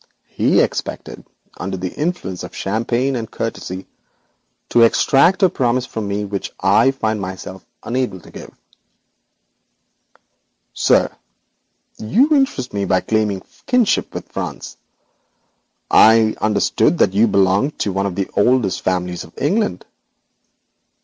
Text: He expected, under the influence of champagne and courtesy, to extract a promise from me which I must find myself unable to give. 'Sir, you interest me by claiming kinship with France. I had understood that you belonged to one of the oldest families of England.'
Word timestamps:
He 0.29 0.61
expected, 0.61 1.23
under 1.57 1.77
the 1.77 1.93
influence 1.93 2.41
of 2.41 2.55
champagne 2.55 3.15
and 3.15 3.29
courtesy, 3.29 3.85
to 4.69 4.81
extract 4.81 5.43
a 5.43 5.47
promise 5.49 5.85
from 5.85 6.07
me 6.07 6.25
which 6.25 6.51
I 6.59 6.87
must 6.87 6.97
find 6.97 7.21
myself 7.21 7.63
unable 7.83 8.19
to 8.21 8.31
give. 8.31 8.49
'Sir, 10.73 11.15
you 11.99 12.29
interest 12.35 12.73
me 12.73 12.85
by 12.85 13.01
claiming 13.01 13.43
kinship 13.67 14.15
with 14.15 14.27
France. 14.31 14.75
I 15.91 16.13
had 16.15 16.37
understood 16.37 16.97
that 16.97 17.13
you 17.13 17.27
belonged 17.27 17.77
to 17.81 17.93
one 17.93 18.07
of 18.07 18.15
the 18.15 18.27
oldest 18.35 18.81
families 18.81 19.23
of 19.23 19.33
England.' 19.37 19.85